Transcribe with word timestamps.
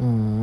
mm. 0.00 0.39